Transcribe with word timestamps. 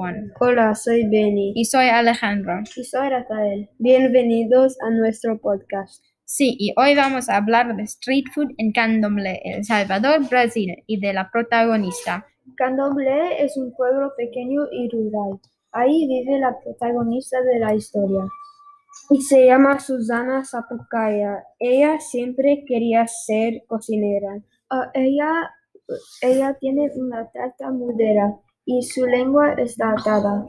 Juan. 0.00 0.32
Hola, 0.40 0.74
soy 0.74 1.06
Benny. 1.10 1.52
Y 1.54 1.66
soy 1.66 1.88
Alejandro. 1.88 2.54
Y 2.74 2.84
soy 2.84 3.10
Rafael. 3.10 3.68
Bienvenidos 3.78 4.78
a 4.80 4.88
nuestro 4.88 5.38
podcast. 5.38 6.02
Sí, 6.24 6.56
y 6.58 6.72
hoy 6.78 6.94
vamos 6.94 7.28
a 7.28 7.36
hablar 7.36 7.76
de 7.76 7.82
street 7.82 8.24
food 8.34 8.48
en 8.56 8.72
Candomblé, 8.72 9.42
El 9.44 9.62
Salvador, 9.62 10.26
Brasil, 10.30 10.74
y 10.86 11.00
de 11.00 11.12
la 11.12 11.30
protagonista. 11.30 12.24
Candomblé 12.56 13.44
es 13.44 13.58
un 13.58 13.74
pueblo 13.74 14.10
pequeño 14.16 14.62
y 14.72 14.88
rural. 14.88 15.38
Ahí 15.70 16.06
vive 16.08 16.38
la 16.38 16.58
protagonista 16.58 17.42
de 17.42 17.58
la 17.58 17.74
historia. 17.74 18.22
Y 19.10 19.20
se 19.20 19.44
llama 19.44 19.80
Susana 19.80 20.42
Zapucaya. 20.46 21.44
Ella 21.58 22.00
siempre 22.00 22.64
quería 22.66 23.06
ser 23.06 23.64
cocinera. 23.66 24.40
Ah, 24.70 24.90
ella, 24.94 25.50
ella 26.22 26.56
tiene 26.58 26.90
una 26.96 27.30
tartamudera 27.30 28.40
y 28.70 28.82
su 28.82 29.04
lengua 29.04 29.54
está 29.54 29.90
atada. 29.90 30.46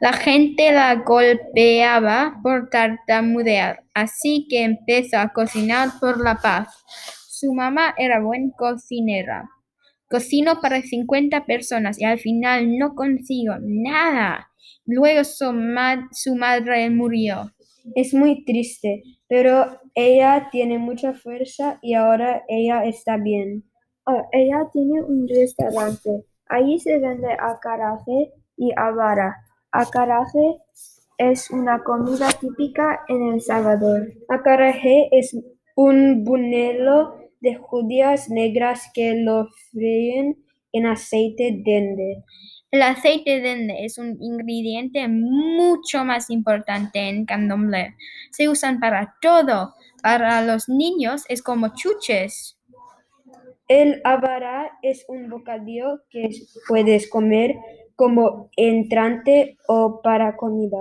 La 0.00 0.12
gente 0.12 0.72
la 0.72 0.96
golpeaba 0.96 2.40
por 2.42 2.68
tartamudear, 2.70 3.84
así 3.94 4.46
que 4.50 4.64
empezó 4.64 5.18
a 5.18 5.32
cocinar 5.32 5.90
por 6.00 6.20
la 6.20 6.36
paz. 6.36 6.68
Su 7.28 7.52
mamá 7.54 7.94
era 7.96 8.20
buena 8.20 8.50
cocinera. 8.58 9.48
Cocinó 10.08 10.60
para 10.60 10.82
50 10.82 11.46
personas 11.46 12.00
y 12.00 12.04
al 12.04 12.18
final 12.18 12.76
no 12.78 12.94
consiguió 12.96 13.54
nada. 13.60 14.48
Luego 14.84 15.22
su, 15.22 15.52
su 16.10 16.34
madre 16.34 16.90
murió. 16.90 17.52
Es 17.94 18.12
muy 18.12 18.44
triste, 18.44 19.02
pero 19.28 19.80
ella 19.94 20.48
tiene 20.50 20.78
mucha 20.78 21.14
fuerza 21.14 21.78
y 21.80 21.94
ahora 21.94 22.42
ella 22.48 22.84
está 22.84 23.18
bien. 23.18 23.64
Oh, 24.04 24.22
ella 24.32 24.68
tiene 24.72 25.00
un 25.00 25.28
restaurante 25.28 26.24
Allí 26.52 26.78
se 26.78 26.98
vende 26.98 27.32
acaraje 27.32 28.30
y 28.58 28.72
avara. 28.76 29.36
Acaraje 29.70 30.58
es 31.16 31.50
una 31.50 31.82
comida 31.82 32.28
típica 32.38 33.00
en 33.08 33.32
El 33.32 33.40
Salvador. 33.40 34.12
Acaraje 34.28 35.08
es 35.12 35.34
un 35.76 36.24
buñuelo 36.24 37.16
de 37.40 37.54
judías 37.54 38.28
negras 38.28 38.90
que 38.92 39.14
lo 39.14 39.48
fríen 39.70 40.44
en 40.72 40.86
aceite 40.86 41.62
dende. 41.64 42.22
El 42.70 42.82
aceite 42.82 43.40
dende 43.40 43.86
es 43.86 43.96
un 43.96 44.18
ingrediente 44.20 45.08
mucho 45.08 46.04
más 46.04 46.28
importante 46.28 47.08
en 47.08 47.24
candomblé. 47.24 47.94
Se 48.30 48.50
usan 48.50 48.78
para 48.78 49.14
todo. 49.22 49.72
Para 50.02 50.42
los 50.42 50.68
niños 50.68 51.24
es 51.28 51.42
como 51.42 51.74
chuches. 51.74 52.58
El 53.74 54.02
avara 54.04 54.78
es 54.82 55.06
un 55.08 55.30
bocadillo 55.30 56.02
que 56.10 56.28
puedes 56.68 57.08
comer 57.08 57.54
como 57.96 58.50
entrante 58.54 59.56
o 59.66 60.02
para 60.02 60.36
comida. 60.36 60.76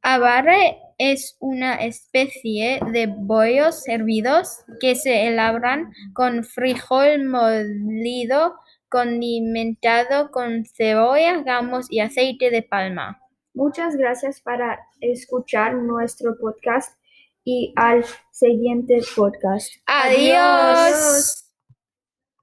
Avara 0.00 0.56
es 0.96 1.36
una 1.40 1.74
especie 1.74 2.78
de 2.92 3.08
bollos 3.08 3.82
hervidos 3.88 4.60
que 4.78 4.94
se 4.94 5.26
elaboran 5.26 5.92
con 6.12 6.44
frijol 6.44 7.24
molido, 7.24 8.54
condimentado 8.88 10.30
con 10.30 10.64
cebolla, 10.66 11.42
gamos 11.42 11.90
y 11.90 11.98
aceite 11.98 12.52
de 12.52 12.62
palma. 12.62 13.20
Muchas 13.54 13.96
gracias 13.96 14.40
para 14.40 14.78
escuchar 15.00 15.74
nuestro 15.74 16.38
podcast 16.38 16.96
y 17.42 17.72
al 17.74 18.04
siguiente 18.30 19.00
podcast. 19.16 19.72
Adiós. 19.86 21.39